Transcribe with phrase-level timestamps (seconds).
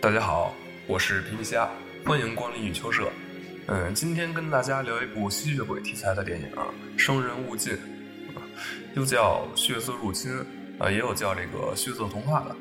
[0.00, 0.56] 大家好，
[0.86, 1.68] 我是皮皮虾，
[2.06, 3.12] 欢迎光临雨秋社。
[3.66, 6.46] 嗯，今天跟大家聊一部吸血鬼题材的电影
[6.98, 7.74] 《生人勿近》，
[8.94, 10.32] 又叫《血色入侵》
[10.82, 12.56] 啊，也有叫这个《血色童话》的。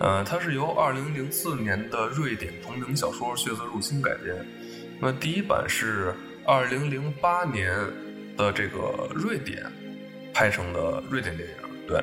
[0.00, 4.44] 呃，它是由2004年的瑞典同名小说《血色入侵》改编。
[5.00, 6.12] 那么第一版是
[6.46, 7.72] 2008年
[8.36, 9.64] 的这个瑞典
[10.34, 11.54] 拍成的瑞典电影，
[11.86, 12.02] 对。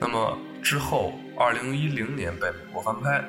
[0.00, 0.38] 那么
[0.68, 3.24] 之后2010年被美国翻拍。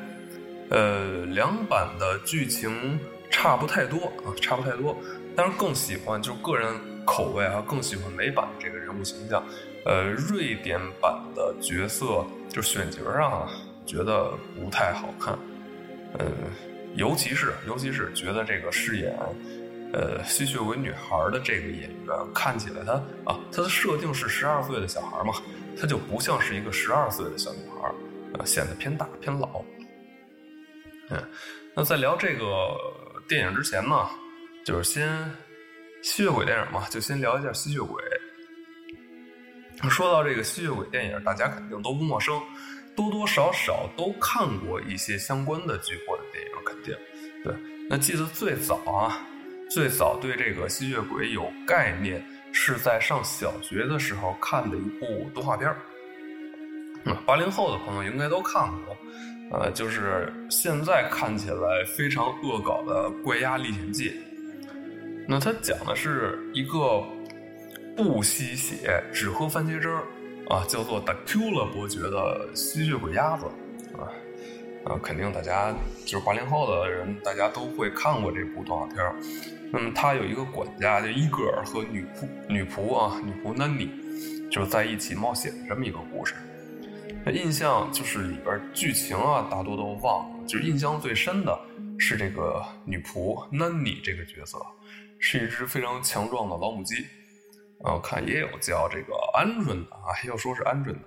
[0.72, 4.94] 呃，两版的剧情差不太多啊，差不太多。
[5.38, 6.70] 但是更喜欢，就个人
[7.06, 9.42] 口味啊，更喜欢美版这个人物形象。
[9.86, 13.50] 呃，瑞典版的角色就选角上啊，
[13.86, 15.34] 觉得不太好看。
[16.18, 16.26] 呃，
[16.96, 19.18] 尤其是尤其是觉得这个饰演
[19.94, 22.92] 呃吸血鬼女孩的这个演员，看起来她
[23.24, 25.34] 啊，她的设定是十二岁的小孩嘛，
[25.80, 27.92] 她就不像是一个十二岁的小女孩，
[28.34, 29.64] 呃，显得偏大偏老。
[31.10, 31.18] 嗯，
[31.76, 32.76] 那在聊这个
[33.28, 34.10] 电影之前呢，
[34.66, 35.08] 就是先
[36.04, 38.04] 吸血鬼电影嘛，就先聊一下吸血鬼。
[39.90, 42.40] 说到这个吸血鬼电影，大家肯定都不陌生，
[42.96, 46.94] 多多少少都看过一些相关的剧或者电影，肯定。
[47.44, 47.54] 对，
[47.90, 49.26] 那记得最早啊，
[49.70, 52.22] 最早对这个吸血鬼有概念，
[52.62, 55.78] 是在上小学的时候看的一部动画片儿。
[57.26, 58.98] 八零后的朋友应该都看过。
[59.52, 64.10] 呃，就是现在看起来非常恶搞的《怪鸭历险记》，
[65.26, 67.02] 那它讲的是一个
[67.96, 70.04] 不吸血、只喝番茄汁儿
[70.50, 73.46] 啊，叫做达 Q 了伯爵的吸血鬼鸭子
[73.98, 74.12] 啊
[74.84, 75.74] 啊，肯定大家
[76.06, 79.16] 就是八零后的人，大家都会看过这部动画片儿。
[79.72, 83.90] 那么他有一个管家叫伊戈尔和女仆女仆啊，女仆 Nanny，，
[84.50, 86.36] 就在一起冒险的这么一个故事。
[87.24, 90.48] 那印象就是里边剧情啊，大多都忘了。
[90.48, 91.60] 就是印象最深的
[91.98, 94.58] 是这个女仆 Nanny 这个角色，
[95.20, 97.06] 是一只非常强壮的老母鸡。
[97.84, 101.00] 啊，看也有叫这个鹌鹑的啊，要说是鹌鹑的，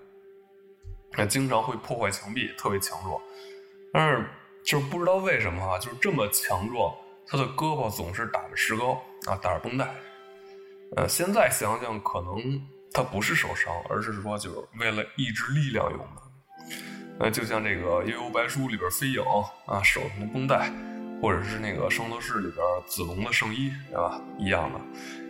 [1.19, 3.20] 那经常会破坏墙壁，特别强壮。
[3.92, 4.26] 但是
[4.64, 6.94] 就是不知道为什么啊，就是这么强壮，
[7.27, 9.88] 他的胳膊总是打着石膏啊，打着绷带。
[10.97, 12.60] 呃，现在想想可能。
[12.94, 16.77] 他不是受伤，而是说就是为了抑制力量用的。
[17.19, 19.22] 那就像这个《幽游白书》里边飞影
[19.65, 20.71] 啊，手上的绷带，
[21.22, 24.21] 或者是那个《圣斗士》里边子龙的圣衣，对吧？
[24.38, 24.78] 一样的，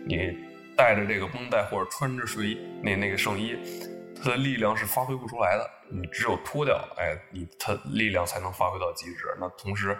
[0.05, 0.37] 你
[0.75, 3.55] 带着这个绷带或者穿着睡衣，那那个圣衣，
[4.21, 5.65] 它的力量是发挥不出来的。
[5.89, 9.33] 你只有脱掉，哎，你它力量才能发挥到极致。
[9.39, 9.97] 那同时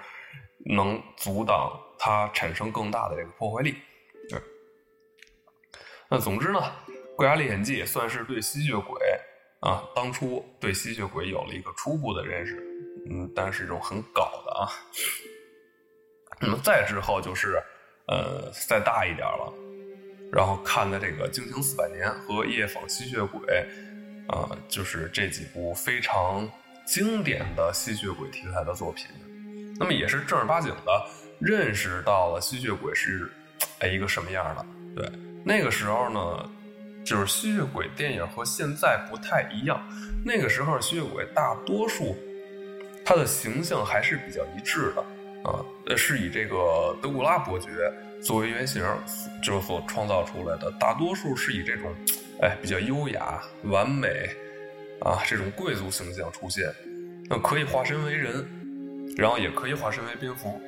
[0.66, 3.76] 能阻挡它产生更大的这个破坏力。
[4.30, 4.42] 对。
[6.10, 6.60] 那总之呢？
[7.16, 9.00] 《怪侠历险记》算是对吸血鬼
[9.60, 12.58] 啊，当初对吸血鬼有了一个初步的认识，
[13.08, 14.66] 嗯，但是这种很搞的啊。
[16.42, 17.62] 那么再之后就是，
[18.08, 19.54] 呃，再大一点了，
[20.32, 23.40] 然后看的这个《惊情四百年》和《夜访吸血鬼》，
[24.36, 26.50] 啊，就是这几部非常
[26.84, 29.06] 经典的吸血鬼题材的作品。
[29.84, 31.06] 那么也是正儿八经的
[31.40, 33.30] 认识到了吸血鬼是
[33.80, 34.66] 哎一个什么样的。
[34.96, 35.12] 对，
[35.46, 36.50] 那个时候呢。
[37.06, 39.78] 就是吸血鬼电影和现在不太一样，
[40.24, 42.16] 那个时候吸血鬼大多数，
[43.04, 45.02] 他的形象还是比较一致的
[45.44, 45.60] 啊，
[45.98, 48.82] 是以这个德古拉伯爵作为原型，
[49.44, 51.94] 就所创造出来的，大多数是以这种，
[52.42, 54.30] 哎，比较优雅、完美
[55.02, 56.74] 啊这种贵族形象出现，
[57.30, 58.48] 那可以化身为人，
[59.18, 60.62] 然后也可以化身为蝙蝠，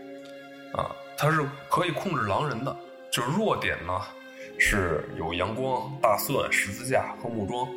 [0.73, 2.75] 啊，它是可以控制狼人的，
[3.11, 4.01] 就是弱点呢。
[4.57, 7.67] 是有阳光、大蒜、十字架和木桩，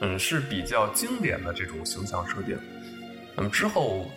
[0.00, 2.56] 嗯，是比较经典的这种形象设定。
[3.34, 4.08] 那么之后，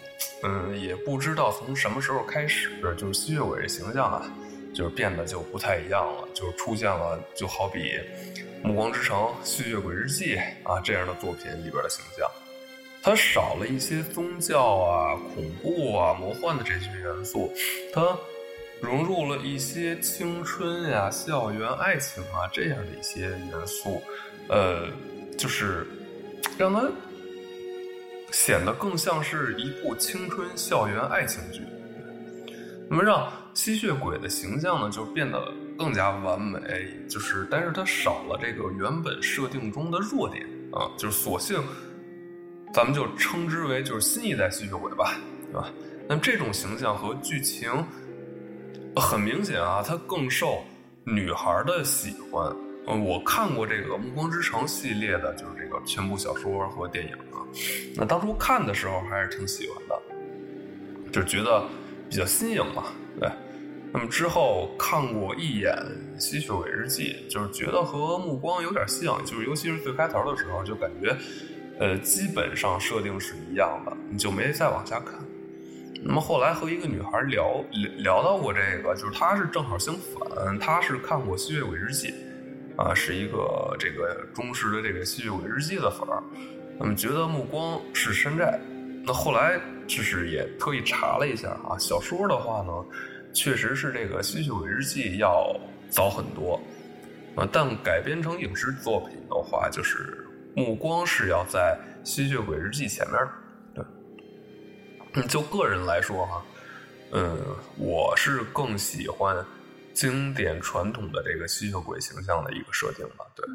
[0.43, 4.31] 嗯，也不知道从什么时候开始，就是吸血鬼这形象啊，
[4.71, 7.79] 就是变得就不太一样了，就出现了，就好比
[8.61, 12.29] 《暮光之城》《吸血鬼日记》啊这样的作品里边的形象，
[13.05, 17.53] 它少了一些宗教啊、恐怖啊、魔幻的这些元素，
[17.93, 18.17] 它。
[18.81, 24.02] 融入了一些青春呀、校园爱情啊这样的一些元素，
[24.49, 24.90] 呃，
[25.37, 25.87] 就是
[26.57, 26.85] 让它
[28.31, 31.61] 显得更像是一部青春校园爱情剧。
[32.90, 36.59] 那么让吸血鬼的形象呢，就变得更加完美，
[37.09, 41.63] 就是但是它少了这个原本设定中的弱点啊，就是索性
[42.75, 45.16] 咱们就称之为就是新一代吸血鬼吧，
[45.49, 45.72] 对吧？
[46.09, 47.72] 那么这种形象和剧情。
[48.97, 50.61] 很明显啊，它更受
[51.05, 52.53] 女孩的喜欢，
[52.87, 57.39] 嗯，我看过这个《暮光之城》系列的，就是这个全部小说和电影啊。
[57.95, 61.63] 那当初看的时候还是挺喜欢的，就觉得
[62.09, 62.87] 比较新颖嘛，
[63.21, 63.29] 对。
[63.93, 65.73] 那么之后看过一眼
[66.19, 71.16] 《吸血鬼日记》，就是觉得和《暮光》有点像，就是尤其是最开头的时候，就感觉，
[71.79, 75.13] 呃，基本上设定是一样的，你就没再往下看。
[76.03, 77.63] 那么后来和一个女孩聊
[77.97, 82.09] 聊到过这个，就是她是正好相反，她是看过《吸血鬼日记》。
[82.77, 86.22] 啊，是一个这个忠实的这个《吸血鬼日记》的粉儿，
[86.77, 88.59] 那么觉得目光是山寨。
[89.05, 89.57] 那后来
[89.87, 92.73] 就是也特意查了一下啊，小说的话呢，
[93.33, 95.57] 确实是这个《吸血鬼日记》要
[95.89, 96.59] 早很多
[97.33, 100.24] 啊，但改编成影视作品的话，就是
[100.55, 103.17] 目光是要在《吸血鬼日记》前面
[103.73, 103.85] 的。
[105.13, 106.46] 对，就个人来说哈，
[107.11, 107.37] 嗯，
[107.78, 109.46] 我是更喜欢。
[109.93, 113.46] 经典传统的这个吸血鬼形象的一个设定吧，对，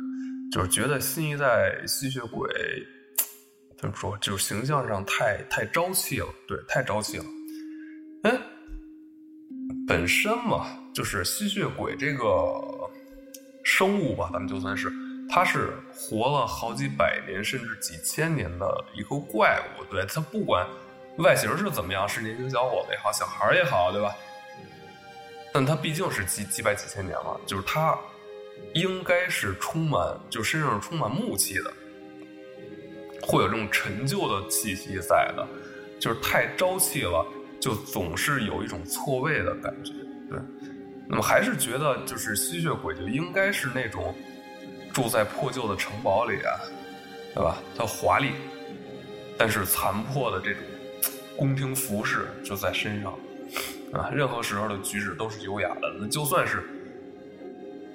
[0.50, 2.49] 就是觉得新一代吸血鬼
[3.76, 7.25] 怎么说，就是形象上太太朝气了，对，太朝气了。
[8.23, 8.41] 哎，
[9.87, 12.25] 本身嘛，就是吸血鬼这个
[13.62, 14.91] 生物吧，咱们就算是，
[15.31, 20.67] 它是活了好几百年甚至几千年的一个怪物，对，它不管
[21.19, 24.12] 外形是怎么样，是年轻小伙子也好，小孩也好，对吧？
[25.53, 27.97] 但它毕竟是几几百几千年了，就是它
[28.75, 31.73] 应该是充满，就身上是充满木气的，
[33.23, 35.47] 会有这种陈旧的气息在的，
[35.99, 37.26] 就是太朝气了，
[37.61, 39.93] 就总是有一种错位的感觉。
[40.29, 40.38] 对，
[41.09, 44.15] 那么还是觉得就是吸血鬼就应该是那种
[44.92, 46.60] 住在破旧的城堡里啊，
[47.34, 47.58] 对吧？
[47.76, 48.32] 它华丽，
[49.38, 50.62] 但是残破的这种
[51.37, 53.12] 宫廷服饰就在身上。
[53.92, 55.92] 啊，任何时候的举止都是优雅的。
[55.98, 56.62] 那就算是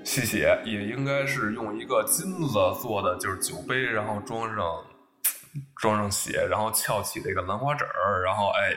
[0.04, 4.86] 吸血，也应该是用一个金子做的，就是酒杯，然后装上
[5.78, 8.76] 装上血，然后翘起这个兰花指儿，然后哎，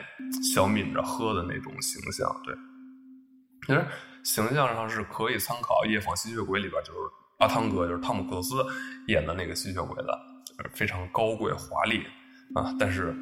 [0.53, 2.33] 小抿着喝的那种形象。
[2.45, 2.55] 对，
[3.67, 3.85] 其实
[4.23, 6.99] 形象上是可以参考《夜访吸血鬼》里边，就是
[7.39, 8.55] 阿汤哥，就是汤姆克鲁斯
[9.07, 10.19] 演的那个吸血鬼的，
[10.73, 12.03] 非常高贵华丽
[12.53, 13.15] 啊，但是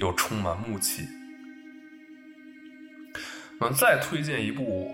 [0.00, 1.06] 又充满木气。
[3.60, 4.92] 我们再推荐一部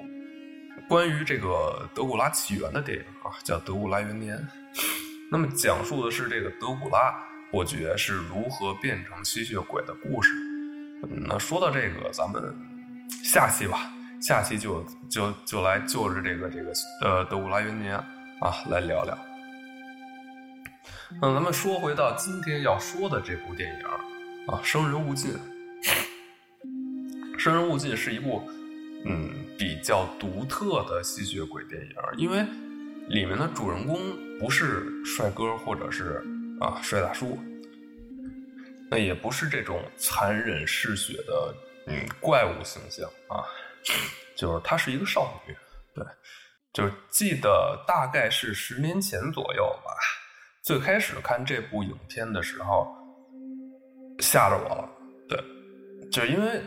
[0.88, 4.36] 关于这个德古拉起源的电影啊，叫《德古拉元年》。
[5.30, 7.14] 那么讲述的是这个德古拉
[7.50, 10.34] 伯爵是如何变成吸血鬼的故事。
[11.08, 12.54] 那说到这个，咱们
[13.24, 13.90] 下期吧，
[14.20, 17.98] 下期就就就来就着这个这个呃德古拉元年
[18.40, 19.18] 啊来聊聊。
[21.20, 23.86] 那咱们说回到今天要说的这部电影
[24.48, 25.32] 啊，《生人勿近》。
[27.38, 28.42] 《生人勿近》是一部。
[29.08, 32.44] 嗯，比较独特的吸血鬼电影，因为
[33.08, 34.00] 里面的主人公
[34.40, 36.24] 不是帅哥或者是
[36.60, 37.38] 啊帅大叔，
[38.90, 41.54] 那也不是这种残忍嗜血的
[41.86, 43.44] 嗯怪物形象啊，
[44.34, 45.54] 就是她是一个少女，
[45.94, 46.04] 对，
[46.76, 49.90] 就记得大概是十年前左右吧，
[50.62, 52.86] 最开始看这部影片的时候
[54.18, 54.88] 吓着我了，
[55.26, 55.42] 对，
[56.10, 56.62] 就因为。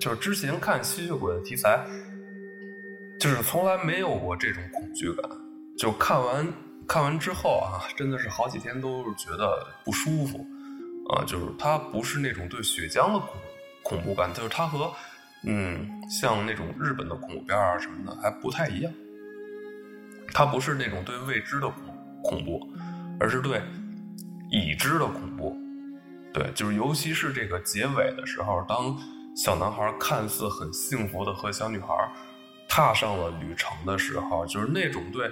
[0.00, 1.86] 就是之前看吸血鬼的题材，
[3.20, 5.30] 就是从来没有过这种恐惧感。
[5.78, 6.52] 就看完
[6.88, 10.44] 看完之后啊，真的是好几天都是觉得不舒服
[11.10, 11.22] 啊。
[11.24, 13.30] 就是它不是那种对血浆的恐
[13.84, 14.92] 恐怖感，就是它和
[15.46, 18.92] 嗯像那种日本的恐怖片啊什么的还不太一样。
[20.32, 21.82] 它不是那种对未知的恐
[22.22, 22.68] 恐怖，
[23.20, 23.60] 而是对
[24.50, 25.56] 已知的恐怖。
[26.32, 28.96] 对，就是尤其是这个结尾的时候，当。
[29.36, 31.88] 小男孩看似很幸福的和小女孩
[32.68, 35.28] 踏上了旅程的时候，就是那种对，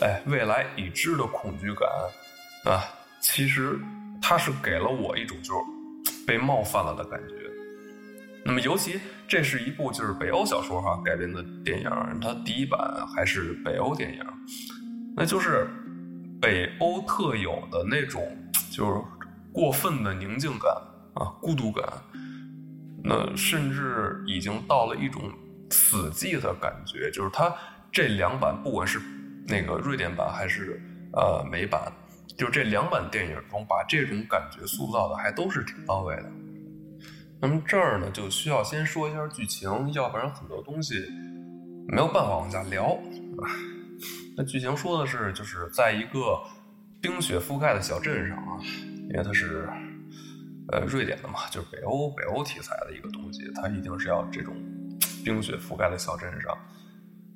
[0.00, 1.88] 哎，未来已知的恐惧感
[2.64, 2.82] 啊，
[3.20, 3.78] 其实
[4.20, 5.60] 他是给了我一种就是
[6.26, 7.36] 被冒犯了的感觉。
[8.48, 14.24] 那么，尤其这是一部就是北欧小说哈改编的电影，它第一版还是北欧电影，
[15.14, 15.68] 那就是
[16.40, 18.26] 北欧特有的那种
[18.70, 19.02] 就是
[19.52, 20.72] 过分的宁静感
[21.12, 21.86] 啊，孤独感。
[23.04, 25.30] 那甚至已经到了一种
[25.70, 27.54] 死寂的感觉，就是它
[27.92, 28.98] 这两版，不管是
[29.46, 30.80] 那个瑞典版还是
[31.12, 31.92] 呃美版，
[32.34, 36.32] 就这两版电影中，把这种感觉塑造的还都是挺到位的。
[37.40, 41.06] 那么这儿呢，就需要先说一下剧情，要不然很多东西
[41.88, 42.98] 没有办法往下聊。
[44.36, 46.40] 那剧情说的是，就是在一个
[47.00, 48.58] 冰雪覆盖的小镇上啊，
[49.10, 49.68] 因为它是。
[50.70, 54.54] 呃，瑞典的嘛，就是北欧北欧题材的一个东西，它一定是要这种
[55.24, 56.54] 冰雪覆盖的小镇上。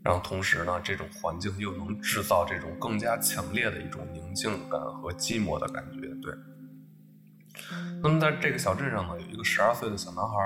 [0.04, 6.09] 然后同时呢，这种环境又能制造这种更加强烈的一种宁静感和寂寞的感觉。
[6.21, 6.35] 对。
[8.02, 10.37] 那么在这个小镇上呢，有一个十二岁的小男孩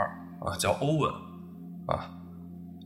[0.45, 1.13] 啊，叫欧文
[1.87, 2.11] 啊，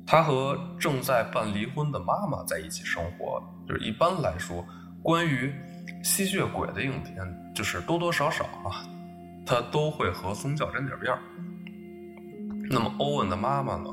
[0.06, 3.42] 他和正在办离婚的妈妈在一起生活。
[3.66, 4.64] 就是一般来说，
[5.02, 5.54] 关于
[6.02, 7.16] 吸血鬼的影片，
[7.54, 8.84] 就是多多少少啊，
[9.46, 11.20] 他都会和宗教沾点边儿。
[12.70, 13.90] 那么欧文的妈妈呢，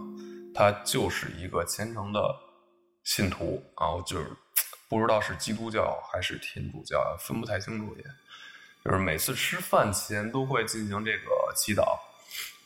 [0.53, 2.19] 她就是一个虔诚的
[3.03, 4.29] 信徒啊，就是
[4.89, 8.03] 不知道是基督教还是天主教，分不太清楚也。
[8.87, 11.81] 就是每次吃饭前都会进行这个祈祷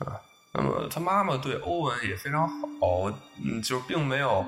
[0.05, 0.21] 啊。
[0.53, 3.11] 那么他妈妈对欧文也非常好，
[3.43, 4.45] 嗯，就并没有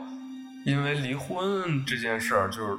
[0.68, 2.78] 因为离婚这件事儿就是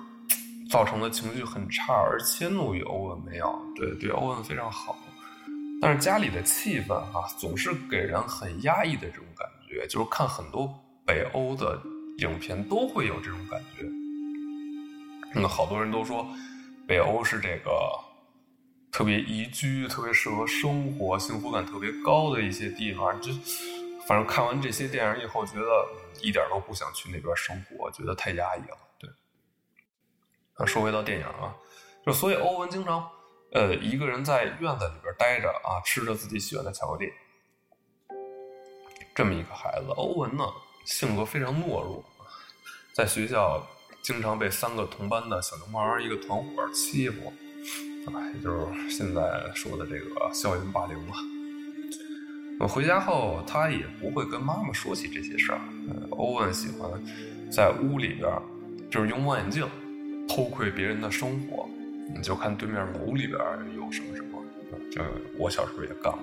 [0.70, 4.96] 造成的情绪很差而迁怒于欧文，没有，对对，欧文非常好。
[5.82, 9.84] 但是家里的气氛哈，总是给人很压抑的这种感觉。
[9.88, 10.72] 就是看很多
[11.04, 11.82] 北欧的
[12.18, 13.84] 影片都会有这种感觉。
[15.34, 16.24] 那好多人都说
[16.86, 17.72] 北欧是这个
[18.94, 23.20] 特别宜居、特别适合生活、幸福感特别高的一些地方。
[23.20, 23.32] 就
[24.06, 25.88] 反正看完这些电影以后，觉得
[26.20, 28.78] 一点都不想去那边生活，觉得太压抑了。
[28.96, 29.10] 对。
[30.56, 31.52] 那说回到电影啊，
[32.06, 33.10] 就所以欧文经常。
[33.52, 37.12] 呃，一个人在院子里边待着啊，吃着自己喜欢的巧克力。
[39.12, 40.44] 这么一个孩子，欧文呢，
[40.84, 42.04] 性格非常懦弱，
[42.92, 43.64] 在学校
[44.02, 47.32] 经常被三个同班的小流氓一个团伙欺负，
[48.12, 49.22] 啊，也就是现在
[49.54, 51.14] 说的这个校园霸凌嘛。
[52.60, 55.60] 我回家后，他也不会跟妈妈说起这些事儿。
[56.10, 56.90] 欧文喜欢
[57.50, 58.30] 在屋里边，
[58.88, 59.66] 就是用望远镜
[60.28, 61.68] 偷窥别人的生活。
[62.14, 63.40] 你就看对面楼里边
[63.74, 64.40] 有什么什么，
[64.90, 65.02] 就
[65.38, 66.20] 我小时候也干过，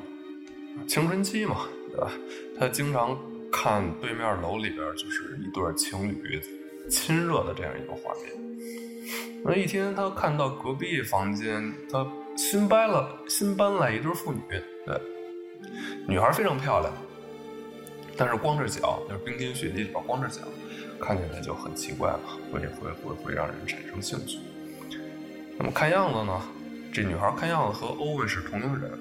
[0.88, 2.12] 青春期嘛，对吧？
[2.58, 3.18] 他经常
[3.52, 6.40] 看对面楼里边就是一对情侣
[6.90, 8.51] 亲热的这样一个画面。
[9.44, 14.40] 那一天他看到隔壁房间，他新搬了新搬来一对妇女，
[14.86, 15.02] 对，
[16.08, 16.94] 女孩非常漂亮，
[18.16, 20.42] 但是光着脚，就是冰天雪地里边光着脚，
[21.00, 22.14] 看起来就很奇怪，
[22.52, 24.38] 会会会会让人产生兴趣。
[25.58, 26.42] 那么看样子呢，
[26.94, 28.92] 这女孩看样子和欧文是同龄人。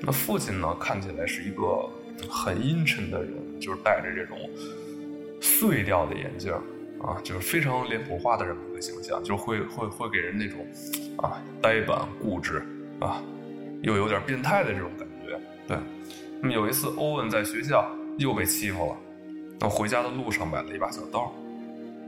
[0.00, 1.90] 那父亲呢，看起来是一个
[2.30, 4.38] 很阴沉的人，就是戴着这种
[5.40, 6.54] 碎掉的眼镜
[7.00, 10.66] 啊，就是非常脸谱化的这么一个形象，就会会会给人那种
[11.18, 12.62] 啊呆板固执
[13.00, 13.22] 啊，
[13.82, 15.40] 又有点变态的这种感觉。
[15.66, 15.76] 对，
[16.40, 18.96] 那么有一次欧文在学校又被欺负了，
[19.60, 21.32] 那回家的路上买了一把小刀，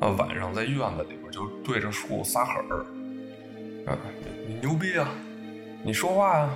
[0.00, 2.86] 啊晚上在院子里边就对着树撒狠儿。
[3.86, 3.96] 啊，
[4.46, 5.08] 你牛逼啊！
[5.82, 6.50] 你说话呀！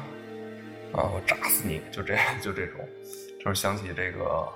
[0.93, 1.81] 啊，我炸死你！
[1.91, 2.81] 就这样，就这种，
[3.43, 4.47] 就是想起这个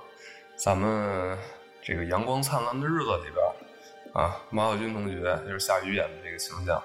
[0.55, 1.35] 咱们
[1.81, 3.35] 这个阳光灿烂的日子里边
[4.13, 6.81] 啊，马小军同学就是夏雨演的这个形象，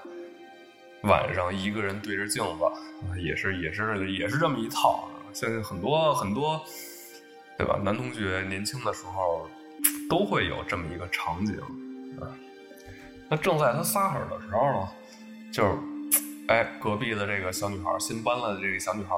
[1.03, 5.09] 晚上一个人对着镜子，也是也是也是这么一套。
[5.33, 6.63] 相信很多很多，
[7.57, 7.77] 对吧？
[7.83, 9.49] 男同学年轻的时候
[10.09, 11.57] 都会有这么一个场景
[12.21, 12.31] 啊。
[13.29, 14.89] 那正在他撒狠的时候呢？
[15.51, 15.77] 就是，
[16.47, 19.15] 哎，隔壁的这个小女孩，新搬来的这个小女孩，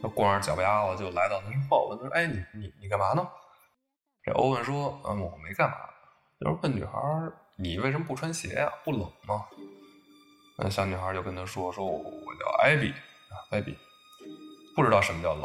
[0.00, 3.26] 她光着脚丫子就来到他身后，问他说：“哎，你你你干嘛呢？”
[4.24, 5.76] 这欧文说：“嗯，我没干嘛。”
[6.40, 6.92] 就是问女孩
[7.58, 8.72] ：“你为什么不穿鞋呀？
[8.84, 9.44] 不冷吗？”
[10.56, 12.94] 那小女孩就跟他说：“说我叫艾比，
[13.50, 13.76] 艾比，
[14.74, 15.44] 不知道什么叫冷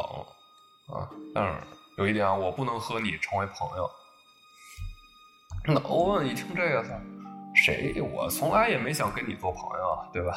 [0.98, 1.60] 啊，但是
[1.98, 3.90] 有一点啊，我不能和你成为朋友。”
[5.66, 6.90] 那欧文一听这个词。
[7.56, 8.00] 谁？
[8.00, 10.36] 我从来也没想跟你做朋友，对吧？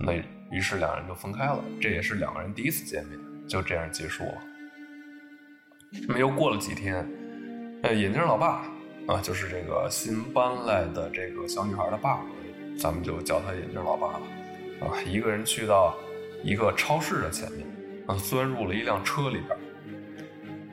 [0.00, 0.12] 那
[0.50, 1.64] 于是两人就分开了。
[1.80, 4.34] 这也是两个人第一次见面，就这样结束了。
[6.06, 6.96] 那么又过了几天，
[7.82, 8.66] 呃，眼镜老爸
[9.06, 12.22] 啊，就是这个新搬来的这个小女孩的爸爸，
[12.78, 14.20] 咱们就叫他眼镜老爸吧。
[14.80, 15.94] 啊，一个人去到
[16.42, 17.66] 一个超市的前面，
[18.06, 19.58] 啊，钻入了一辆车里边。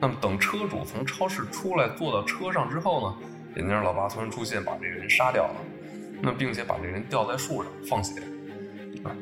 [0.00, 3.16] 那么等车主从超市出来，坐到车上之后呢？
[3.56, 5.56] 眼镜老爸突然出现，把这个人杀掉了，
[6.22, 8.22] 那并且把这个人吊在树上放血，
[9.04, 9.14] 啊，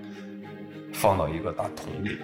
[0.93, 2.19] 放到一个大桶里。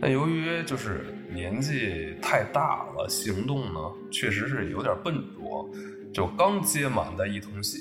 [0.00, 3.80] 那由于就是年纪太大了，行动呢
[4.10, 5.68] 确实是有点笨拙，
[6.12, 7.78] 就刚接满的一桶血，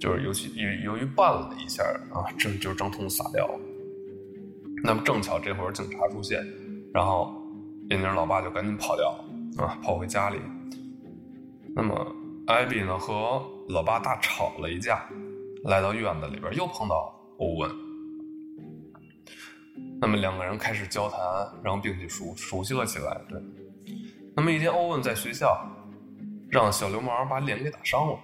[0.00, 1.82] 就是尤其由由于绊了一下
[2.12, 3.60] 啊，这就整桶洒掉了。
[4.82, 6.42] 那么正巧这会儿警察出现，
[6.92, 7.34] 然后
[7.90, 10.38] 眼镜老爸就赶紧跑掉了，啊，跑回家里。
[11.76, 12.16] 那么，
[12.46, 15.06] 艾比呢和老爸大吵了一架，
[15.64, 17.70] 来到院子里边又碰到欧文。
[20.00, 21.20] 那么两个人开始交谈，
[21.62, 23.20] 然后并且熟熟悉了起来。
[23.28, 23.40] 对。
[24.34, 25.60] 那么一天，欧文在学校
[26.50, 28.18] 让小流氓把脸给打伤了，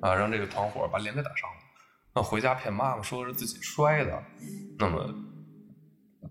[0.00, 1.56] 啊，让这个团伙把脸给打伤了。
[2.14, 4.22] 那回家骗妈妈说是自己摔的，
[4.78, 5.14] 那么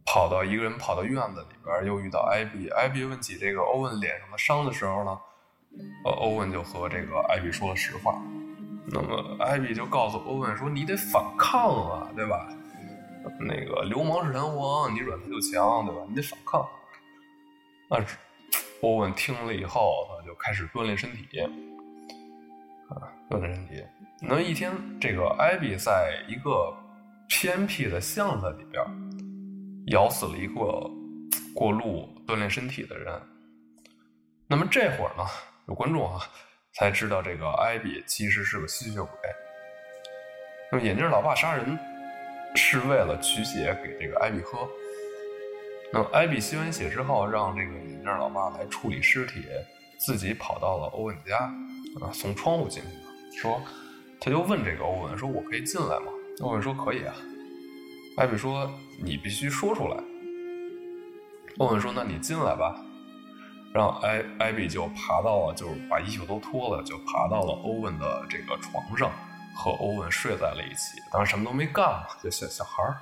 [0.05, 2.69] 跑到一个人跑到院子里边，又遇到艾比。
[2.69, 5.17] 艾比问起这个欧文脸上的伤的时候呢，
[6.05, 8.19] 呃，欧文就和这个艾比说了实话。
[8.89, 12.47] 那么艾比就告诉欧文说：“你得反抗啊，对吧？
[13.39, 16.01] 那个流氓是人王，你软他就强，对吧？
[16.07, 16.61] 你得反抗。”
[17.89, 18.05] 啊，
[18.81, 21.39] 波文听了以后，他就开始锻炼身体，
[22.89, 22.97] 啊，
[23.29, 23.83] 锻炼身体。
[24.21, 26.75] 那一天，这个艾比在一个
[27.27, 28.83] 偏僻的巷子里边，
[29.87, 30.89] 咬死了一个
[31.53, 33.21] 过路锻炼身体的人。
[34.47, 35.25] 那么这会儿呢，
[35.67, 36.21] 有观众啊。
[36.73, 39.09] 才知道这个艾比其实是个吸血鬼。
[40.71, 41.75] 那么眼镜老爸杀人
[42.57, 44.67] 是为了取血给这个艾比喝。
[45.93, 49.45] 那么艾比吸完血之后，让这个眼镜老爸来处理尸体，
[49.97, 51.37] 自己跑到了欧文家，
[52.01, 53.37] 啊，从窗户进去的。
[53.39, 53.61] 说，
[54.19, 56.07] 他就问这个欧文说：“我可以进来吗？”
[56.41, 57.13] 欧文说：“可以啊。”
[58.17, 58.69] 艾比说
[59.01, 59.97] ：“你必须说出来。”
[61.59, 62.83] 欧文说：“那你进来吧。”
[63.73, 69.11] 然后艾艾比就爬到了，就是把衣服都脱了，就爬到了欧文的这个床上，
[69.57, 71.01] 和欧文睡在了一起。
[71.11, 72.97] 当然什么都没干嘛，就小小孩儿。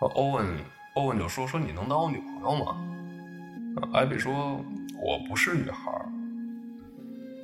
[0.00, 0.46] 欧文
[0.94, 2.76] 欧文就说：“说你能当我女朋友吗？”
[3.92, 4.56] 艾比说
[5.00, 6.08] ：“我不是女孩儿。”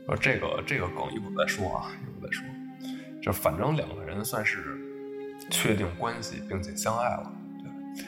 [0.06, 2.44] 说这个这个梗一会儿再说啊，一会儿再说。
[3.22, 4.78] 就反正两个人算是
[5.50, 7.32] 确定关系，并且相爱了。
[7.62, 8.04] 对。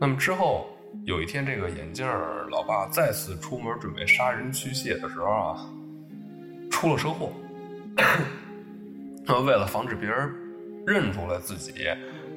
[0.00, 0.70] 那么之后。
[1.04, 2.06] 有一天，这个眼镜
[2.50, 5.70] 老爸再次出门准备杀人驱血的时候啊，
[6.70, 7.30] 出了车祸。
[9.26, 10.32] 那为了防止别人
[10.86, 11.72] 认出来自己，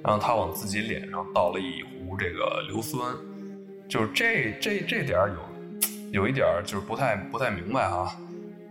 [0.03, 3.15] 然后他往自己脸上倒了一壶这个硫酸。
[3.87, 8.15] 就是这这这点有有一点就是不太不太明白啊。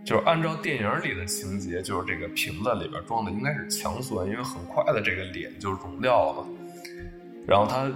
[0.05, 6.47] 就是按照电影里的情节，就是这个瓶子里边装的应该是强酸，因为很快的这个脸就融掉了嘛。
[7.47, 7.91] 然后他。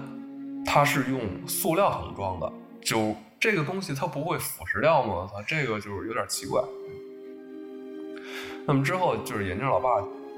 [0.68, 5.30] 它是用塑料桶装的，就这个东西它不会腐蚀掉吗？
[5.32, 6.60] 它这个就是有点奇怪。
[8.66, 9.90] 那么之后就是眼镜老爸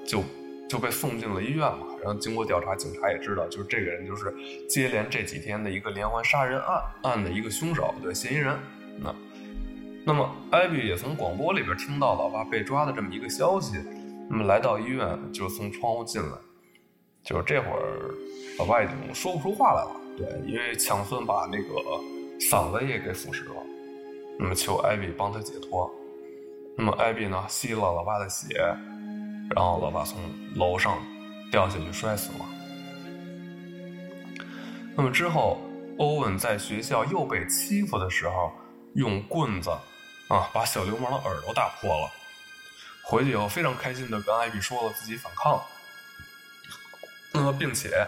[0.05, 0.21] 就
[0.69, 4.33] 就被送进了医院嘛，然后经过调查，警察也知道，就是这个人就是
[4.67, 8.57] 接连这几天的一个连环杀人案案的一个凶手的嫌疑人。
[8.99, 9.15] 那
[10.05, 13.77] 那么艾比也从广播里边听到老爸被抓的这么一个消息，
[14.29, 16.37] 那么来到医院就从窗户进来，
[17.23, 18.13] 就是这会儿
[18.59, 20.01] 老爸已经说不出话来了。
[20.17, 21.81] 对，因为强酸把那个
[22.39, 23.61] 嗓子也给腐蚀了，
[24.39, 25.89] 那么求艾比帮他解脱。
[26.77, 28.55] 那么艾比呢，吸了老爸的血，
[29.49, 30.21] 然后老爸从
[30.55, 31.03] 楼上
[31.51, 32.45] 掉下去摔死了。
[34.95, 35.59] 那么之后，
[35.97, 38.53] 欧文在学校又被欺负的时候，
[38.93, 39.71] 用棍子
[40.27, 42.11] 啊把小流氓的耳朵打破了。
[43.03, 45.59] 回去以后非常开心的跟艾比说了自己反抗，
[47.33, 48.07] 那么并且。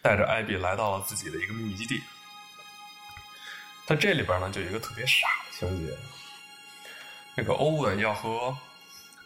[0.00, 2.02] 带着艾比来到了自己的一个秘密基地，
[3.86, 5.96] 在这里边呢，就有一个特别傻的情节，
[7.34, 8.54] 这个欧文要和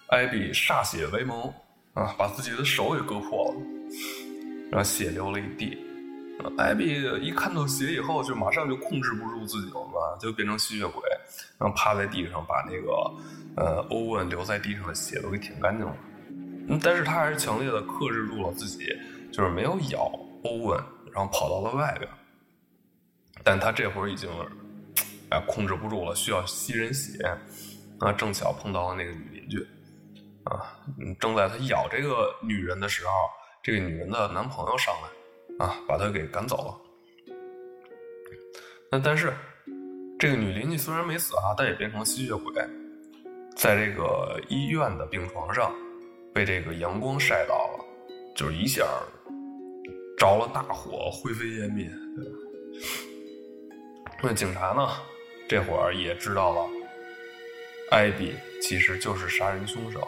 [0.08, 1.52] 艾比歃血为盟
[1.94, 3.60] 啊，把自己的手给割破了，
[4.70, 5.76] 然后血流了一地。
[6.58, 11.02] 艾比一看到血以后，就马上就控制不住自己了嘛，就变成吸血鬼，
[11.58, 13.10] 然后趴在地上把那个
[13.56, 15.96] 呃欧文留在地上的血都给舔干净了。
[16.82, 18.86] 但是他还是强烈的克制住了自己，
[19.32, 20.12] 就是没有咬。
[20.44, 20.80] 欧文，
[21.12, 22.08] 然后跑到了外边，
[23.42, 24.30] 但他这会儿已经，
[25.30, 27.18] 哎，控制不住了，需要吸人血，
[28.00, 29.66] 啊，正巧碰到了那个女邻居，
[30.44, 30.78] 啊，
[31.18, 33.10] 正在他咬这个女人的时候，
[33.62, 37.34] 这个女人的男朋友上来，啊，把她给赶走了。
[38.90, 39.32] 那但是，
[40.18, 42.52] 这个女邻居虽然没死啊，但也变成吸血鬼，
[43.56, 45.74] 在这个医院的病床上，
[46.34, 47.84] 被这个阳光晒到了，
[48.34, 48.86] 就是一下。
[50.18, 51.90] 着了大火，灰飞烟灭。
[54.22, 54.88] 那警察呢？
[55.46, 56.66] 这会儿也知道了，
[57.90, 60.06] 艾比其实就是杀人凶手。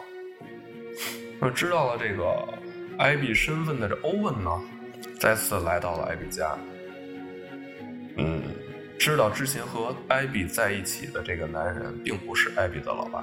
[1.39, 2.47] 那 知道了这个
[2.97, 4.61] 艾比身份的这欧文呢，
[5.19, 6.57] 再次来到了艾比家。
[8.17, 8.41] 嗯，
[8.97, 13.19] 知道之前和艾比在一起的这个男人并不是艾比的老爸。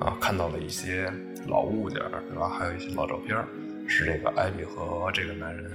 [0.00, 1.10] 啊，看到了一些
[1.46, 2.48] 老物件，对吧？
[2.48, 3.36] 还有一些老照片。
[3.88, 5.70] 是这个艾比和这个男人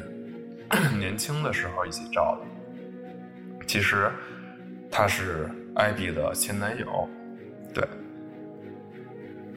[0.98, 3.66] 年轻的时候一起照的。
[3.68, 4.10] 其实
[4.90, 7.08] 他是艾比的前男友，
[7.78, 7.88] 对。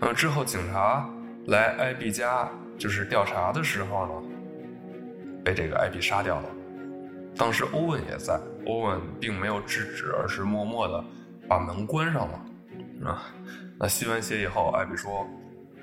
[0.02, 1.08] 嗯，之后警察
[1.46, 2.46] 来艾比家
[2.78, 4.12] 就是调查的时候呢，
[5.42, 6.48] 被这个艾比杀掉了。
[7.36, 11.02] 当时欧文也在，欧文并没有制止，而是默默的
[11.48, 13.22] 把门关上了啊。
[13.78, 15.26] 那吸完血以后，艾比说：“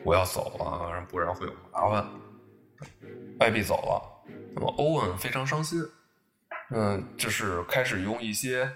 [0.06, 2.06] 我要走了，不然会有麻烦。”
[3.40, 5.82] 艾比走了，那么欧文非常伤心。
[6.70, 8.70] 嗯，就是开始用一些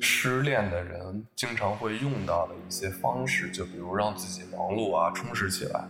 [0.00, 5.84] 失恋的人经常会用到的一些方式，就比如让自己忙碌啊，充实起来。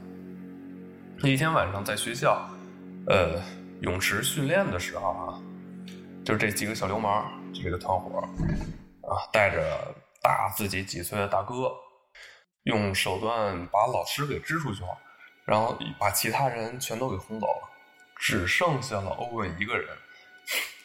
[1.19, 2.49] 那一天晚上在学校，
[3.07, 3.43] 呃，
[3.81, 5.41] 泳池训练的时候啊，
[6.25, 8.21] 就这几个小流氓，这个团伙
[9.03, 11.73] 啊，带着大自己几岁的大哥，
[12.64, 14.97] 用手段把老师给支出去了，
[15.45, 17.69] 然后把其他人全都给轰走了，
[18.17, 19.88] 只剩下了欧文一个人。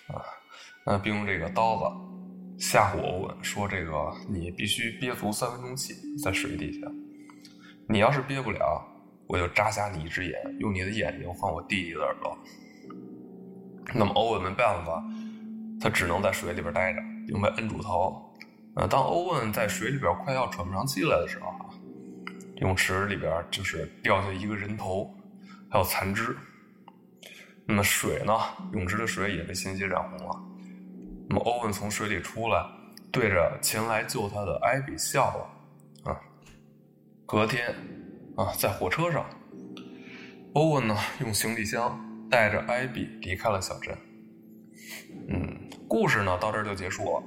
[0.13, 0.21] 啊，
[0.83, 1.83] 那并用这个刀子
[2.57, 6.87] 吓唬欧文，说：“这个你必须憋足三分钟气，在水底下。
[7.89, 8.81] 你要是憋不了，
[9.27, 12.37] 我就扎瞎你一只眼，用你的眼睛换我弟弟的耳朵。”
[13.93, 15.03] 那么欧文没办法，
[15.79, 18.33] 他只能在水里边待着，并被摁住头。
[18.75, 21.53] 呃，当欧文在水里边快要喘不上气来的时候，
[22.57, 25.13] 泳池里边就是掉下一个人头，
[25.69, 26.35] 还有残肢。
[27.65, 28.33] 那么水呢？
[28.71, 30.52] 泳池的水也被鲜血染红了。
[31.29, 32.65] 那么欧文从水里出来，
[33.11, 36.11] 对着前来救他的艾比笑了。
[36.11, 36.19] 啊，
[37.25, 37.73] 隔天
[38.35, 39.25] 啊，在火车上，
[40.53, 43.97] 欧文呢用行李箱带着艾比离开了小镇。
[45.29, 47.23] 嗯，故事呢到这就结束了。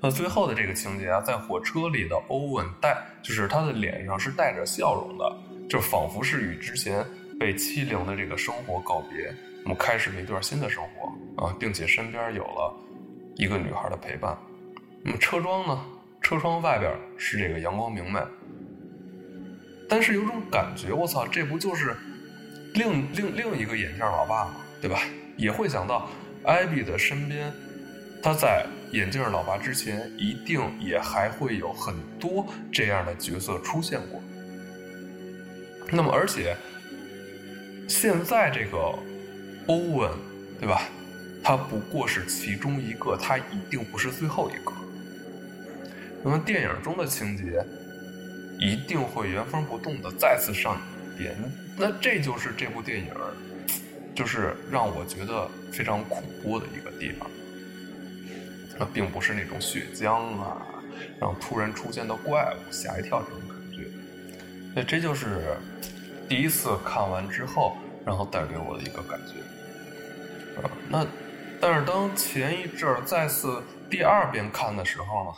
[0.00, 7.04] 那最后的这个情节啊，在火车里的欧文带，就是他的脸上是带着笑容的，就仿佛是与之前。
[7.38, 12.74] 被欺凌的这个生活告别，我们开始了一段新的生活啊，并且身边有了
[13.36, 14.36] 一个女孩的陪伴。
[15.02, 15.84] 那么车窗呢？
[16.20, 18.20] 车窗外边是这个阳光明媚，
[19.88, 21.96] 但是有种感觉，我操，这不就是
[22.74, 24.56] 另另另一个眼镜老爸吗？
[24.80, 25.00] 对吧？
[25.36, 26.08] 也会想到
[26.44, 27.52] 艾比的身边，
[28.22, 34.20] 他在眼镜老爸之前，一定也还会有很多这样的角色出现过。
[35.90, 36.56] 那么而且。
[37.88, 38.96] 现在这个
[39.70, 40.10] 欧文，
[40.58, 40.82] 对吧？
[41.44, 44.72] 他不过是其中一个，他一定不是最后一个。
[46.24, 47.64] 那么电影中的情节
[48.58, 50.76] 一定会原封不动的再次上
[51.20, 51.52] 演一遍。
[51.78, 53.14] 那这就是这部电影，
[54.12, 57.30] 就是让我觉得非常恐怖的一个地方。
[58.76, 60.66] 那并不是那种血浆啊，
[61.20, 63.86] 让突然出现的怪物吓一跳这种感觉。
[64.74, 65.56] 那这就是。
[66.28, 69.40] 第一次看完之后，然后带给我的一个感觉，
[70.62, 71.06] 啊，那，
[71.60, 75.32] 但是当前一阵儿再次第二遍看的时候呢，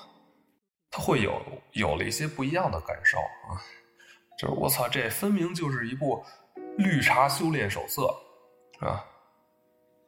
[0.90, 3.58] 他会有有了一些不一样的感受啊，
[4.38, 6.24] 就是我操，这分明就是一部
[6.78, 8.06] 绿茶修炼手册，
[8.78, 9.04] 啊，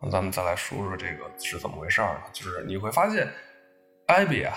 [0.00, 2.22] 那咱们再来说说这个是怎么回事儿呢？
[2.32, 3.28] 就是你会发现，
[4.06, 4.54] 艾比啊，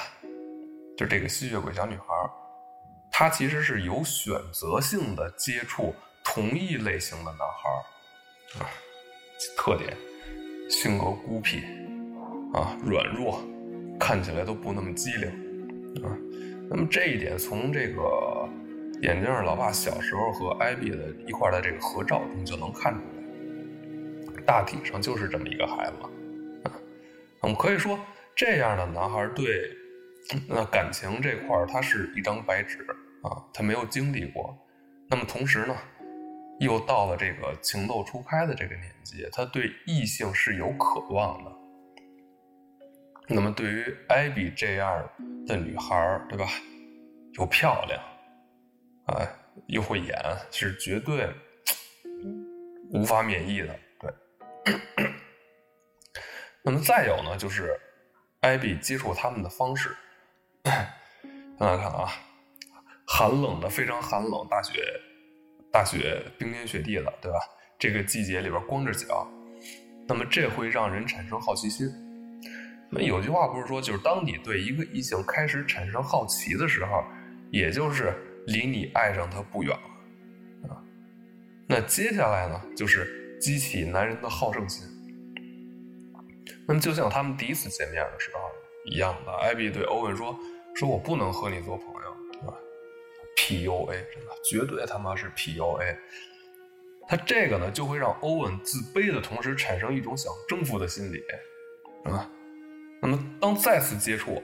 [0.96, 2.06] 就这个吸血鬼小女孩，
[3.12, 5.96] 她其实是有选择性的接触。
[6.30, 8.70] 同一类型的男孩啊，
[9.58, 9.98] 特点
[10.70, 11.64] 性格孤僻
[12.54, 13.42] 啊，软弱，
[14.00, 15.30] 看起来都不那么机灵
[16.04, 16.14] 啊。
[16.70, 18.48] 那么这一点从这个
[19.02, 23.00] 眼镜老爸小时候和艾比的一块的这个合照中就能看出
[24.36, 25.94] 来，大体上就是这么一个孩子
[26.66, 26.72] 啊。
[27.40, 27.98] 我们可以说，
[28.36, 29.72] 这样的男孩对
[30.48, 32.86] 那感情这块他是一张白纸
[33.24, 34.56] 啊，他没有经历过。
[35.10, 35.76] 那么同时呢？
[36.60, 41.52] 又到了这个情窦初开的这个年纪，他对异性是有渴望的。
[43.30, 45.10] 那么对于艾比这样
[45.46, 46.48] 的女孩对吧？
[47.34, 48.02] 又漂亮，
[49.06, 49.28] 啊，
[49.68, 50.18] 又会演，
[50.50, 51.30] 是绝对
[52.92, 53.80] 无法免疫的。
[54.00, 54.76] 对。
[56.64, 57.80] 那么再有呢，就是
[58.40, 59.96] 艾比接触他们的方式，
[60.64, 62.10] 大家看啊，
[63.06, 64.82] 寒冷的，非常寒冷，大雪。
[65.78, 67.38] 大雪冰天雪地的，对吧？
[67.78, 69.30] 这个季节里边光着脚，
[70.08, 71.88] 那么这会让人产生好奇心。
[72.90, 77.04] 那有句话不是说，就是当你对一个异性开始产生好奇的时候，
[77.52, 78.12] 也就是
[78.48, 80.82] 离你爱上他不远了啊。
[81.68, 84.84] 那接下来呢，就是激起男人的好胜心。
[86.68, 88.40] 那么就像他们第一次见面的时候
[88.92, 90.36] 一样的，艾比对欧文说
[90.74, 92.18] ：“说我不能和你做朋友。”
[93.48, 95.96] PUA 真的绝对他妈是 PUA，
[97.08, 101.24] 他这个呢就会让欧文自卑的同时产生一种想征服的心理，
[102.12, 102.30] 啊，
[103.02, 104.44] 那么当再次接触，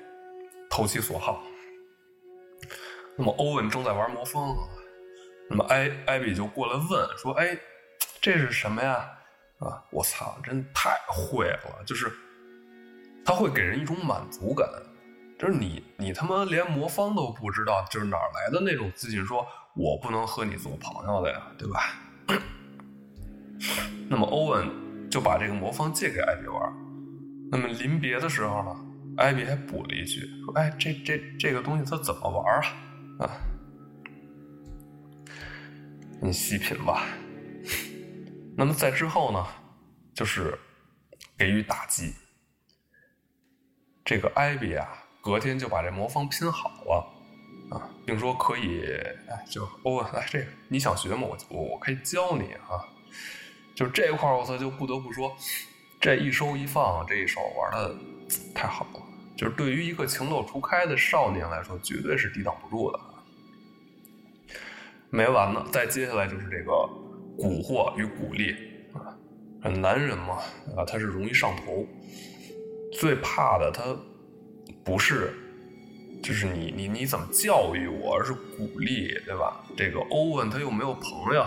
[0.70, 1.44] 投其所好，
[3.18, 4.56] 那么欧文正在玩魔方，
[5.50, 7.58] 那么艾艾比就过来问说：“哎，
[8.22, 9.10] 这是什么呀？”
[9.60, 12.10] 啊，我操，真太会了，就是
[13.26, 14.66] 他会给人一种满足感。
[15.44, 21.82] 就是你你他妈连魔方都不知道，就是哪来的那种自信，说我不能和你做朋友的呀，对吧？
[24.08, 26.74] 那么欧文就把这个魔方借给艾比玩。
[27.52, 28.74] 那么临别的时候呢，
[29.18, 32.62] 艾比还补了一句说：“哎，这这这个东西它怎么玩
[33.20, 33.28] 啊？
[33.28, 33.30] 啊，
[36.22, 37.04] 你细品吧。”
[38.56, 39.46] 那么在之后呢，
[40.14, 40.58] 就是
[41.38, 42.14] 给予打击。
[44.06, 47.08] 这个艾比啊，隔天就把这魔方拼好了
[47.72, 48.84] 啊，并说可以，
[49.30, 51.22] 哎，就欧文，来这个你想学吗？
[51.22, 52.84] 我我我可以教你啊。
[53.74, 55.34] 就这块儿，我操，就不得不说，
[56.00, 57.96] 这一收一放这一手玩的
[58.54, 59.02] 太好了。
[59.38, 63.00] 就是对于一个情窦初开的少年来说，绝对是抵挡不住的。
[65.10, 66.72] 没完呢，再接下来就是这个
[67.40, 68.56] 蛊惑与鼓励
[68.94, 70.36] 啊，男人嘛
[70.76, 71.88] 啊，他是容易上头。
[72.92, 73.84] 最怕的他
[74.84, 75.34] 不是，
[76.22, 79.64] 就是你你你怎么教育我，而是鼓励，对吧？
[79.76, 81.46] 这个欧文他又没有朋友。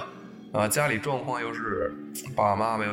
[0.53, 1.93] 啊，家里状况又是
[2.35, 2.93] 爸爸妈妈有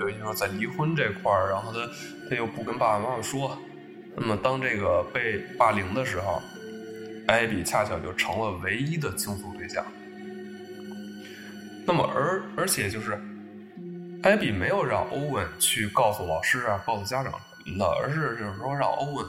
[0.00, 1.88] 有一说在离婚这块儿，然后他
[2.28, 3.56] 他又不跟爸爸妈妈说，
[4.16, 6.42] 那么当这个被霸凌的时候，
[7.28, 9.84] 艾比恰巧就成了唯一的倾诉对象。
[11.86, 13.16] 那么而而且就是，
[14.22, 17.32] 艾比没有让欧文去告诉老师啊，告诉家长
[17.64, 19.26] 什么的，而是就是说让欧文，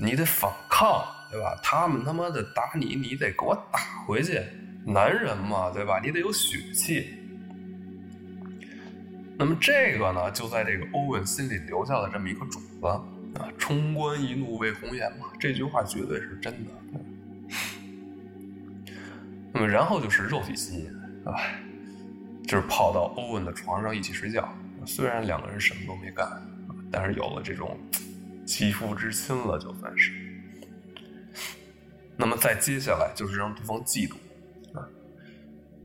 [0.00, 1.58] 你得反抗，对吧？
[1.62, 4.40] 他们他妈的打你，你得给我打回去。
[4.86, 6.00] 男人嘛，对吧？
[6.02, 7.14] 你得有血气。
[9.36, 13.04] 那么这个呢，就在这个欧文心里留下了这么一个种子啊。
[13.58, 16.70] 冲冠一怒为红颜嘛，这句话绝对是真的。
[19.52, 20.90] 那么然后就是肉体吸引
[21.24, 21.36] 啊，
[22.48, 24.48] 就是跑到欧文的床上一起睡觉。
[24.86, 26.26] 虽然两个人什么都没干，
[26.90, 27.78] 但是有了这种
[28.50, 30.12] 肌肤之亲了，就算是。
[32.16, 34.14] 那么再接下来就是让对方嫉妒
[34.76, 34.82] 啊。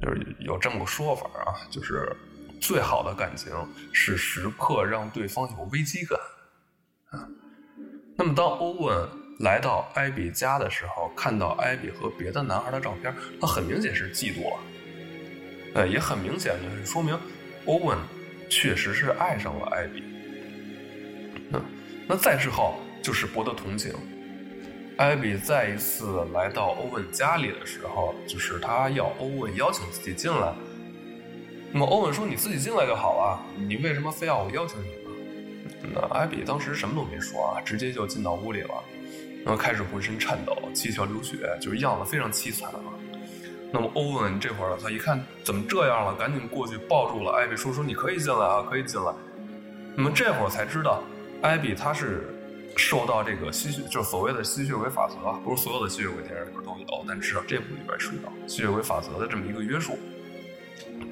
[0.01, 2.11] 就是有这么个说法啊，就是
[2.59, 3.53] 最好的感情
[3.93, 6.19] 是时刻让对方有危机感
[7.11, 7.29] 啊。
[8.17, 9.07] 那么当欧文
[9.41, 14.59] 来到艾比家的时候，看到艾比和别的男孩的照片，他很明显是嫉妒了，
[15.75, 17.15] 呃，也很明显就是说明
[17.67, 17.95] 欧文
[18.49, 20.14] 确实是爱上了艾比。
[22.07, 23.93] 那再之后就是博得同情。
[24.97, 30.53] 艾比再一次来到欧文家里的时候，就是他要欧文邀请自己进来。
[31.71, 35.11] 那么欧文说：“你自己进来就好了，你为什么非要我邀请你呢？”
[35.93, 38.73] 那艾比当时什么都没说啊，直接就进到屋里了，
[39.43, 42.79] 然后开始浑身颤抖、七窍流血，就是样子非常凄惨啊。
[43.73, 49.11] 那么欧文这会儿他一看怎么这样了，赶紧过去抱住了艾比，说：“说你可以进来啊，可以进来。”
[49.97, 51.03] 那么这会儿才知道，
[51.45, 52.31] 艾比他是。
[52.77, 59.97] 受到这个吸血，就是所谓的吸血鬼法则，不是所有的吸血鬼电影里边都有，但至少这部里边是有吸血鬼法则的这么一个约束。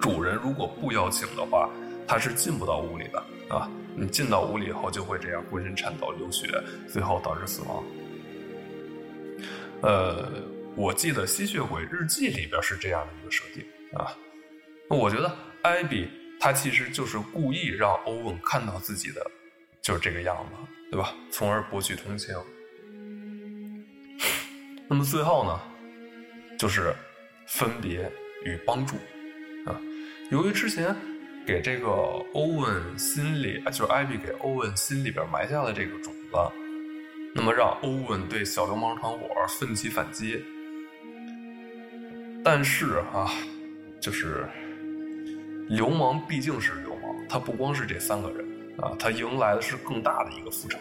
[0.01, 1.69] 主人如果不邀请的话，
[2.05, 3.71] 他是进不到屋里的啊。
[3.95, 6.49] 你进到屋里以后，就会这样浑身颤抖、流血，
[6.89, 7.81] 最后导致死亡。
[9.83, 10.29] 呃，
[10.75, 13.63] 我记得《吸血鬼日记》里边是这样的一个设定
[13.97, 14.11] 啊。
[14.89, 16.09] 我觉得艾比
[16.41, 19.25] 他其实就是故意让欧文看到自己的
[19.83, 20.71] 就是这个样子。
[20.93, 21.11] 对吧？
[21.31, 22.35] 从而博取同情。
[24.87, 25.59] 那么最后呢，
[26.55, 26.93] 就是
[27.47, 28.11] 分别
[28.45, 28.95] 与帮助
[29.65, 29.81] 啊。
[30.29, 30.95] 由于之前
[31.47, 31.87] 给这个
[32.35, 36.37] 欧文心里，就是艾比给欧文心里边埋下了这个种子，
[37.33, 39.27] 那么让欧文对小流氓团伙
[39.59, 40.45] 奋起反击。
[42.43, 43.33] 但是啊，
[43.99, 44.47] 就是
[45.69, 48.52] 流氓毕竟是流氓，他不光是这三个人。
[48.77, 50.79] 啊，他迎来的是更大的一个复仇，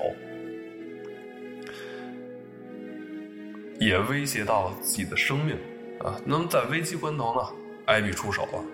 [3.79, 5.57] 也威胁到了自己的生命
[6.01, 6.19] 啊。
[6.25, 7.47] 那么在危机关头呢，
[7.87, 8.65] 艾比出手了。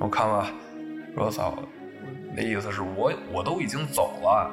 [0.00, 0.52] 我看了，
[1.16, 1.56] 我操，
[2.34, 4.52] 那意思是我我都已经走了，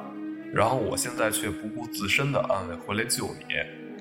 [0.54, 3.54] 然后我现在却不顾自身的安危回来救你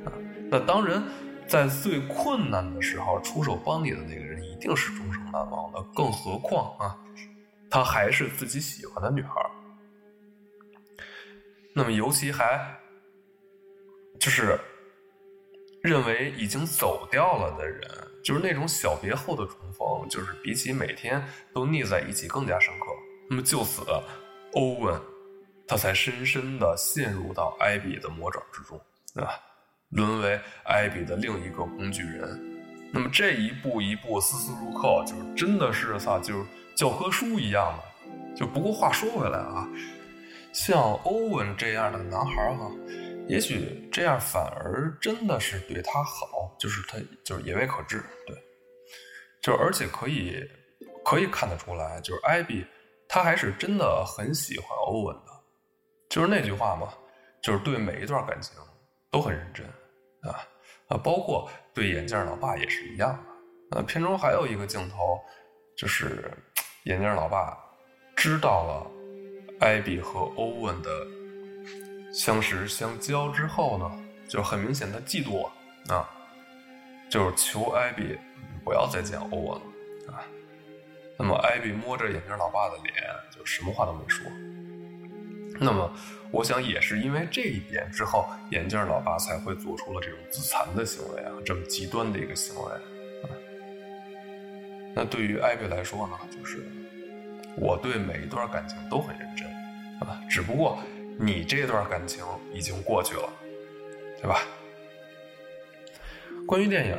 [0.05, 0.13] 啊。
[0.49, 1.03] 那当然，
[1.47, 6.95] 在最困难的时候出手帮你的那个人一定是终生难忘的，更何况啊，
[7.69, 9.31] 他还是自己喜欢的女孩。
[11.73, 12.77] 那么，尤其还
[14.19, 14.59] 就是
[15.81, 17.81] 认为已经走掉了的人，
[18.23, 22.85] 就是那种小别后的重逢，就是比起每天都腻在一起更加深刻。
[23.29, 23.81] 那么，就此，
[24.53, 25.01] 欧文
[25.65, 28.77] 他才深深的陷入到艾比的魔爪之中，
[29.15, 29.31] 啊？
[29.91, 32.39] 沦为艾比的另一个工具人。
[32.93, 38.35] 那么，这一步一步，丝丝入扣，就是真的是啥，就是教科书一样的。
[38.35, 39.67] 就不过话说回来啊。
[40.53, 42.69] 像欧文这样的男孩哈，
[43.27, 48.35] 也许这样反而真的是对他好，就是他就是也未可知，对，
[49.41, 50.43] 就而且可以
[51.05, 52.65] 可以看得出来，就是艾比
[53.07, 55.31] 他还是真的很喜欢欧文的，
[56.09, 56.93] 就是那句话嘛，
[57.41, 58.55] 就是对每一段感情
[59.09, 59.65] 都很认真
[60.23, 60.47] 啊
[60.87, 63.77] 啊，包括对眼镜老爸也是一样的。
[63.77, 65.17] 呃，片中还有一个镜头，
[65.77, 66.29] 就是
[66.83, 67.57] 眼镜老爸
[68.17, 68.91] 知道了
[69.61, 70.89] 艾比和欧文的。
[72.13, 73.89] 相识相交之后呢，
[74.27, 75.49] 就很明显他嫉妒我
[75.87, 76.09] 啊，
[77.09, 78.17] 就是求艾比
[78.65, 80.19] 不要再见欧文了啊。
[81.17, 82.93] 那么艾比摸着眼镜老爸的脸，
[83.33, 84.29] 就什么话都没说。
[85.57, 85.89] 那么
[86.31, 92.71] 我想也是因为这一点之后，眼镜老爸才会做出了这种自残的行为啊，这么极端的一个行为
[93.23, 93.29] 啊。
[94.93, 96.69] 那对于艾比来说呢，就是
[97.57, 99.47] 我对每一段感情都很认真
[99.99, 100.77] 啊，只不过。
[101.19, 103.29] 你这段感情已经过去了，
[104.19, 104.41] 对吧？
[106.47, 106.97] 关于电影，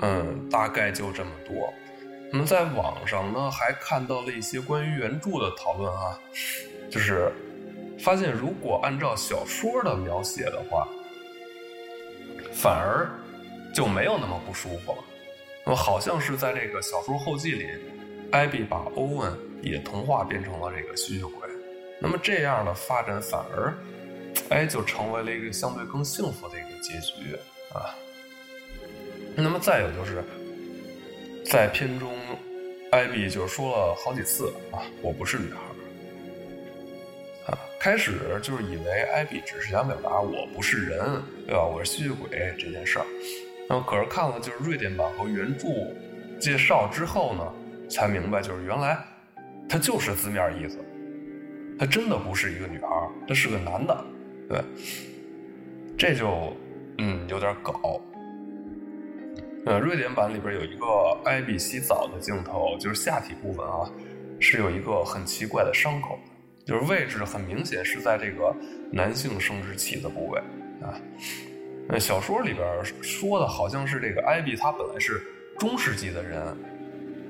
[0.00, 1.72] 嗯，大概就这么多。
[2.30, 6.18] 那么在网上呢，还看到了一些关于原著的讨论啊，
[6.90, 7.32] 就是
[7.98, 10.86] 发现如果按照小说的描写的话，
[12.52, 13.08] 反而
[13.72, 14.98] 就没有那么不舒服了。
[15.64, 17.68] 那么好像是在这个小说后记里，
[18.34, 21.48] 艾比把欧文也同化变成了这个吸血鬼。
[22.00, 23.72] 那么这样的发展反而，
[24.48, 27.36] 哎，就成为了一个相对更幸福的一个结局
[27.72, 27.94] 啊。
[29.36, 30.24] 那么再有就是，
[31.46, 32.12] 在片中，
[32.90, 35.60] 艾比就说了好几次啊，我不是女孩
[37.52, 37.58] 啊。
[37.78, 41.64] 开始就是以为艾比只是想表达我不是人，对吧？
[41.64, 43.06] 我是吸血鬼这件事儿。
[43.68, 45.68] 那么可是看了就是瑞典版和原著
[46.40, 47.54] 介绍之后呢，
[47.94, 48.98] 才明白就是原来
[49.68, 50.78] 他就是字面意思。
[51.78, 52.88] 他真的不是一个女孩，
[53.26, 54.04] 他是个男的，
[54.48, 54.60] 对，
[55.96, 56.52] 这就
[56.98, 58.00] 嗯有点搞。
[59.66, 60.86] 呃，瑞典版里边有一个
[61.24, 63.90] 艾比洗澡的镜头，就是下体部分啊，
[64.38, 66.18] 是有一个很奇怪的伤口，
[66.66, 68.54] 就是位置很明显是在这个
[68.92, 70.40] 男性生殖器的部位
[70.82, 70.94] 啊。
[71.88, 75.22] 那小说里边说的好像是这个艾比她本来是
[75.58, 76.56] 中世纪的人。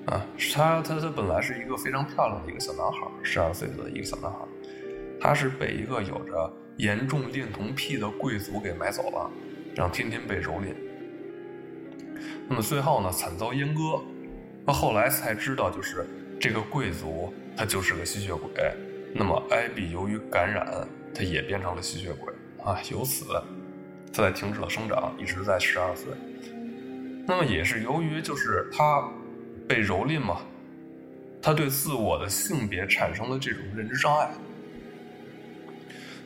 [0.06, 0.20] 啊，
[0.52, 4.38] 他他他本来是一个非常漂亮的一个小男孩，十二岁的一个小男孩，
[5.18, 9.30] 他是被一个有着严重恋童癖的贵族给买走了，
[9.74, 10.74] 然后天天被蹂躏。
[12.46, 14.04] 那么最后呢，惨遭阉割。
[14.66, 16.06] 那后来才知道，就是
[16.38, 18.50] 这个贵族他就是个吸血鬼。
[19.14, 22.30] 那么艾比由于感染，他也变成了吸血鬼
[22.62, 23.24] 啊，由此
[24.12, 26.12] 他才停止了生长，一直在十二岁。
[27.26, 29.02] 那么也是由于就是他。
[29.68, 30.42] 被蹂躏嘛，
[31.40, 34.30] 他对自我的性别产生了这种认知障碍。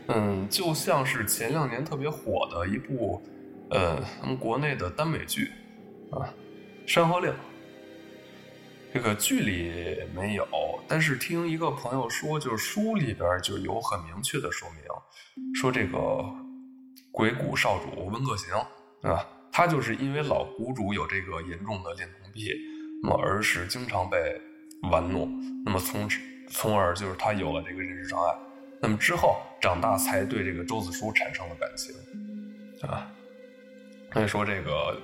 [0.09, 3.23] 嗯，就像是前两年特别火的一部，
[3.71, 5.51] 呃，咱们国内的耽美剧
[6.11, 6.25] 啊，
[6.91, 7.31] 《山河令》。
[8.93, 10.47] 这个剧里没有，
[10.89, 16.25] 但是听一个朋友说，就是书里边就有很明确的说明，说这个
[17.13, 18.55] 鬼谷少主温客行，
[19.03, 19.25] 啊？
[19.53, 22.51] 他就是因为老谷主有这个严重的恋童癖。
[23.03, 24.41] 那么儿时经常被
[24.91, 25.31] 玩弄，
[25.65, 26.09] 那么从
[26.51, 28.35] 从而就是他有了这个认知障碍，
[28.81, 31.95] 那么之后长大才对这个周子舒产生了感情，
[32.89, 33.11] 啊，
[34.13, 35.01] 所以说这个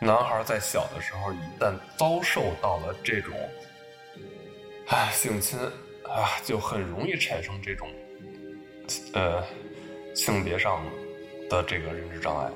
[0.00, 3.34] 男孩在小的时候一旦遭受到了这种
[4.88, 5.58] 啊性侵
[6.04, 7.88] 啊，就很容易产生这种
[9.14, 9.42] 呃
[10.14, 10.84] 性别上
[11.50, 12.50] 的这个认知障碍。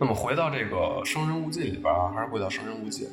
[0.00, 3.06] 那么回到这个《生人勿近》里边啊，还是回到《生人勿近》。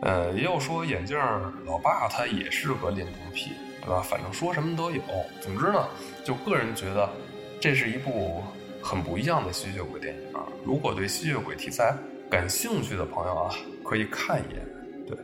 [0.00, 1.18] 呃，也有说眼镜
[1.66, 4.00] 老爸他也是个恋童癖，对吧？
[4.00, 5.02] 反正说什么都有。
[5.40, 5.88] 总之呢，
[6.24, 7.10] 就个人觉得
[7.60, 8.42] 这是一部
[8.80, 10.34] 很不一样的吸血鬼电影。
[10.34, 11.96] 啊如果对吸血鬼题材
[12.30, 14.64] 感兴趣的朋友啊，可以看一眼。
[15.04, 15.18] 对。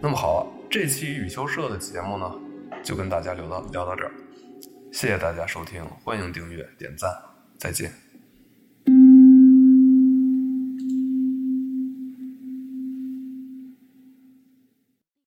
[0.00, 2.34] 那么好，这期雨秋社的节目呢，
[2.82, 4.10] 就跟大家聊到聊到这儿。
[4.90, 7.08] 谢谢大家收听，欢迎订阅点赞，
[7.56, 8.09] 再见。